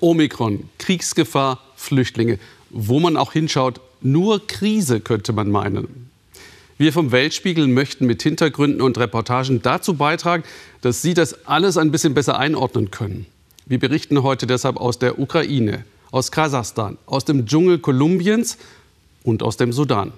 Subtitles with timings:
[0.00, 2.38] Omikron, Kriegsgefahr, Flüchtlinge.
[2.70, 6.10] Wo man auch hinschaut, nur Krise könnte man meinen.
[6.78, 10.44] Wir vom Weltspiegel möchten mit Hintergründen und Reportagen dazu beitragen,
[10.82, 13.26] dass Sie das alles ein bisschen besser einordnen können.
[13.64, 18.58] Wir berichten heute deshalb aus der Ukraine, aus Kasachstan, aus dem Dschungel Kolumbiens
[19.24, 20.12] und aus dem Sudan.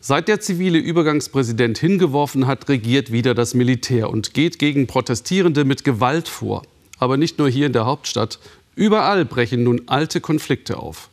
[0.00, 5.82] Seit der zivile Übergangspräsident hingeworfen hat, regiert wieder das Militär und geht gegen Protestierende mit
[5.82, 6.62] Gewalt vor.
[7.00, 8.38] Aber nicht nur hier in der Hauptstadt.
[8.78, 11.10] Überall brechen nun alte Konflikte auf.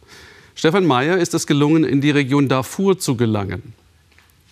[0.54, 3.74] Stefan Mayer ist es gelungen, in die Region Darfur zu gelangen.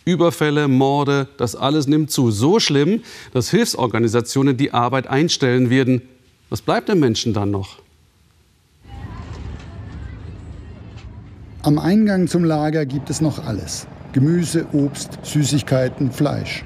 [0.04, 2.32] Überfälle, Morde, das alles nimmt zu.
[2.32, 6.02] So schlimm, dass Hilfsorganisationen die Arbeit einstellen werden.
[6.50, 7.78] Was bleibt den Menschen dann noch?
[11.62, 13.86] Am Eingang zum Lager gibt es noch alles.
[14.14, 16.66] Gemüse, Obst, Süßigkeiten, Fleisch.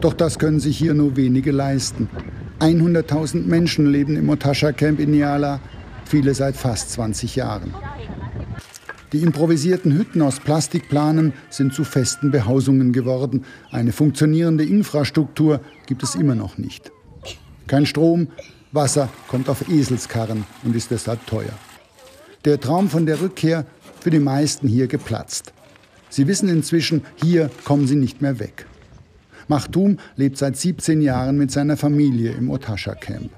[0.00, 2.08] Doch das können sich hier nur wenige leisten.
[2.60, 5.60] 100.000 Menschen leben im Otascha-Camp in Niala,
[6.04, 7.74] viele seit fast 20 Jahren.
[9.12, 13.44] Die improvisierten Hütten aus Plastikplanen sind zu festen Behausungen geworden.
[13.72, 16.92] Eine funktionierende Infrastruktur gibt es immer noch nicht.
[17.66, 18.28] Kein Strom,
[18.72, 21.52] Wasser kommt auf Eselskarren und ist deshalb teuer.
[22.44, 23.66] Der Traum von der Rückkehr
[24.00, 25.52] für die meisten hier geplatzt.
[26.08, 28.66] Sie wissen inzwischen, hier kommen sie nicht mehr weg.
[29.50, 33.30] Machtum lebt seit 17 Jahren mit seiner Familie im Otascha Camp.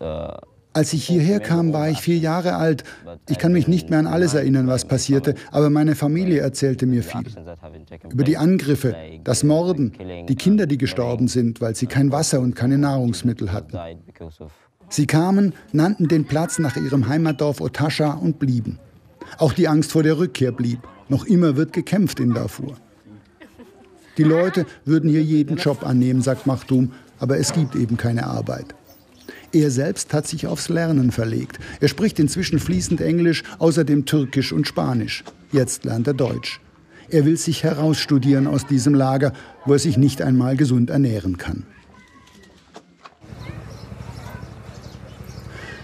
[0.00, 0.28] Uh,
[0.72, 2.84] Als ich hierher kam, war ich vier Jahre alt.
[3.28, 7.02] Ich kann mich nicht mehr an alles erinnern, was passierte, aber meine Familie erzählte mir
[7.02, 7.24] viel.
[8.08, 9.92] Über die Angriffe, das Morden,
[10.28, 13.76] die Kinder, die gestorben sind, weil sie kein Wasser und keine Nahrungsmittel hatten.
[14.88, 18.78] Sie kamen, nannten den Platz nach ihrem Heimatdorf Otascha und blieben.
[19.38, 20.80] Auch die Angst vor der Rückkehr blieb.
[21.12, 22.74] Noch immer wird gekämpft in Darfur.
[24.16, 28.74] Die Leute würden hier jeden Job annehmen, sagt Machtum, aber es gibt eben keine Arbeit.
[29.52, 31.58] Er selbst hat sich aufs Lernen verlegt.
[31.82, 35.22] Er spricht inzwischen fließend Englisch, außerdem Türkisch und Spanisch.
[35.52, 36.62] Jetzt lernt er Deutsch.
[37.10, 39.34] Er will sich herausstudieren aus diesem Lager,
[39.66, 41.66] wo er sich nicht einmal gesund ernähren kann.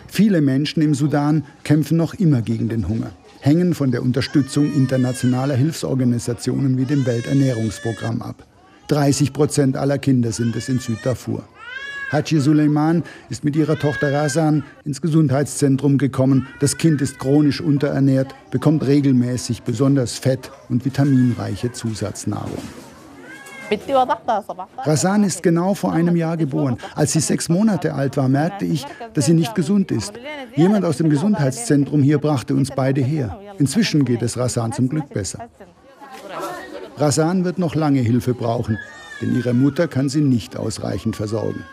[0.06, 3.12] Viele Menschen im Sudan kämpfen noch immer gegen den Hunger,
[3.48, 8.46] hängen von der Unterstützung internationaler Hilfsorganisationen wie dem Welternährungsprogramm ab.
[8.88, 11.42] 30 Prozent aller Kinder sind es in Süddarfur.
[12.12, 16.46] Haji Suleiman ist mit ihrer Tochter Razan ins Gesundheitszentrum gekommen.
[16.60, 22.62] Das Kind ist chronisch unterernährt, bekommt regelmäßig besonders fett- und vitaminreiche Zusatznahrung.
[24.84, 26.78] Rasan ist genau vor einem Jahr geboren.
[26.94, 30.14] Als sie sechs Monate alt war, merkte ich, dass sie nicht gesund ist.
[30.54, 33.38] Jemand aus dem Gesundheitszentrum hier brachte uns beide her.
[33.58, 35.48] Inzwischen geht es Rasan zum Glück besser.
[36.96, 38.78] Rasan wird noch lange Hilfe brauchen,
[39.20, 41.64] denn ihre Mutter kann sie nicht ausreichend versorgen.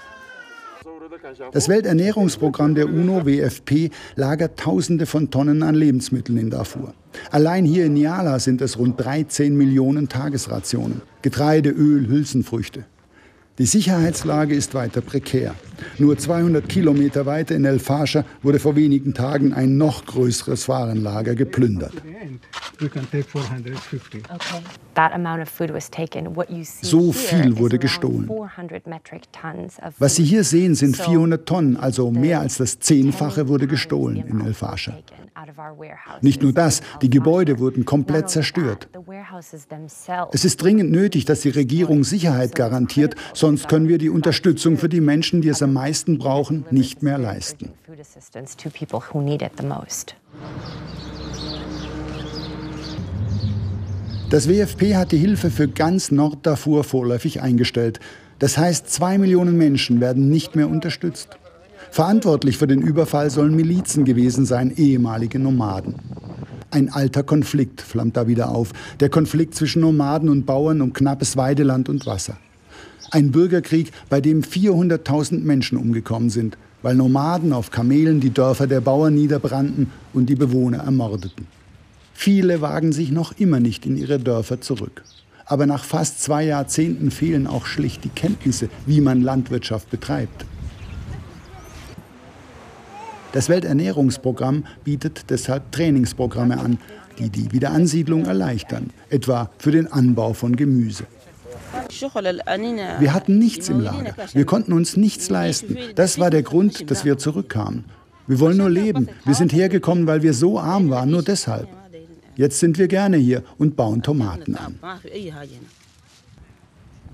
[1.52, 6.94] Das Welternährungsprogramm der UNO, WFP, lagert Tausende von Tonnen an Lebensmitteln in Darfur.
[7.32, 11.02] Allein hier in Niala sind es rund 13 Millionen Tagesrationen.
[11.22, 12.86] Getreide, Öl, Hülsenfrüchte.
[13.58, 15.56] Die Sicherheitslage ist weiter prekär.
[15.98, 21.36] Nur 200 Kilometer weiter in El Fascher wurde vor wenigen Tagen ein noch größeres Warenlager
[21.36, 21.94] geplündert.
[26.82, 28.30] So viel wurde gestohlen.
[29.98, 34.42] Was Sie hier sehen, sind 400 Tonnen, also mehr als das Zehnfache wurde gestohlen in
[34.42, 34.98] El Fascher.
[36.22, 38.88] Nicht nur das, die Gebäude wurden komplett zerstört.
[40.32, 44.90] Es ist dringend nötig, dass die Regierung Sicherheit garantiert, sonst können wir die Unterstützung für
[44.90, 47.74] die Menschen, die es am meisten brauchen, nicht mehr leisten.
[54.36, 58.02] Das WFP hat die Hilfe für ganz Norddarfur vorläufig eingestellt.
[58.38, 61.30] Das heißt, zwei Millionen Menschen werden nicht mehr unterstützt.
[61.90, 65.96] Verantwortlich für den Überfall sollen Milizen gewesen sein, ehemalige Nomaden.
[66.70, 68.74] Ein alter Konflikt flammt da wieder auf.
[69.00, 72.36] Der Konflikt zwischen Nomaden und Bauern um knappes Weideland und Wasser.
[73.12, 78.82] Ein Bürgerkrieg, bei dem 400.000 Menschen umgekommen sind, weil Nomaden auf Kamelen die Dörfer der
[78.82, 81.55] Bauern niederbrannten und die Bewohner ermordeten.
[82.18, 85.04] Viele wagen sich noch immer nicht in ihre Dörfer zurück.
[85.46, 90.46] Aber nach fast zwei Jahrzehnten fehlen auch schlicht die Kenntnisse, wie man Landwirtschaft betreibt.
[93.34, 96.80] Das Welternährungsprogramm bietet deshalb Trainingsprogramme an,
[97.20, 101.04] die die Wiederansiedlung erleichtern, etwa für den Anbau von Gemüse.
[103.00, 104.16] Wir hatten nichts im Lager.
[104.34, 105.78] Wir konnten uns nichts leisten.
[105.96, 107.84] Das war der Grund, dass wir zurückkamen.
[108.26, 109.10] Wir wollen nur leben.
[109.26, 111.68] Wir sind hergekommen, weil wir so arm waren, nur deshalb.
[112.36, 114.80] Jetzt sind wir gerne hier und bauen Tomaten an.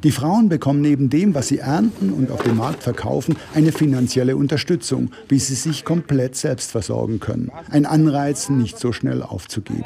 [0.03, 4.35] Die Frauen bekommen neben dem, was sie ernten und auf dem Markt verkaufen, eine finanzielle
[4.35, 7.51] Unterstützung, wie sie sich komplett selbst versorgen können.
[7.69, 9.85] Ein Anreiz, nicht so schnell aufzugeben.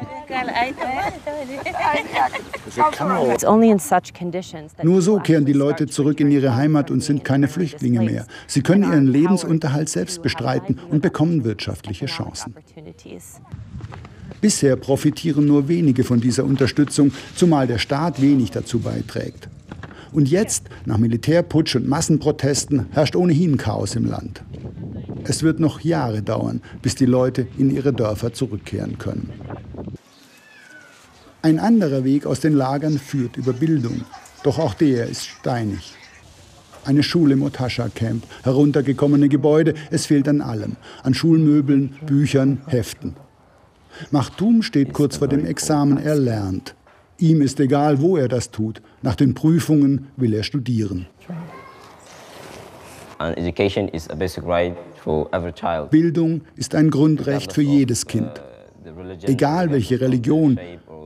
[4.83, 8.25] Nur so kehren die Leute zurück in ihre Heimat und sind keine Flüchtlinge mehr.
[8.47, 12.55] Sie können ihren Lebensunterhalt selbst bestreiten und bekommen wirtschaftliche Chancen.
[14.41, 19.49] Bisher profitieren nur wenige von dieser Unterstützung, zumal der Staat wenig dazu beiträgt.
[20.11, 24.43] Und jetzt, nach Militärputsch und Massenprotesten, herrscht ohnehin Chaos im Land.
[25.25, 29.29] Es wird noch Jahre dauern, bis die Leute in ihre Dörfer zurückkehren können.
[31.41, 34.01] Ein anderer Weg aus den Lagern führt über Bildung.
[34.43, 35.93] Doch auch der ist steinig.
[36.85, 40.75] Eine Schule im Otascha-Camp, heruntergekommene Gebäude, es fehlt an allem.
[41.01, 43.15] An Schulmöbeln, Büchern, Heften.
[44.11, 46.75] Machtum steht kurz vor dem Examen, er lernt.
[47.17, 48.81] Ihm ist egal, wo er das tut.
[49.01, 51.07] Nach den Prüfungen will er studieren.
[55.89, 58.41] Bildung ist ein Grundrecht für jedes Kind.
[59.23, 60.59] Egal welche Religion,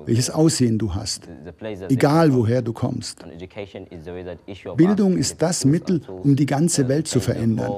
[0.05, 1.29] welches Aussehen du hast,
[1.89, 3.23] egal woher du kommst.
[4.75, 7.71] Bildung ist das Mittel, um die ganze Welt zu verändern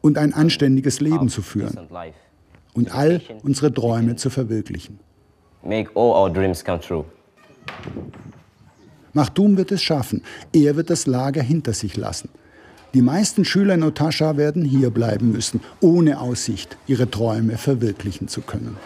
[0.00, 1.78] und ein anständiges Leben zu führen
[2.78, 5.00] und all unsere Träume zu verwirklichen.
[5.64, 7.04] Make all our dreams come true.
[9.12, 10.22] Machtum wird es schaffen.
[10.52, 12.28] Er wird das Lager hinter sich lassen.
[12.94, 18.42] Die meisten Schüler in Otascha werden hier bleiben müssen, ohne Aussicht, ihre Träume verwirklichen zu
[18.42, 18.76] können.